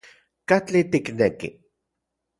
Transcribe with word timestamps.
¿Katli 0.49 0.81
tikneki? 0.91 1.49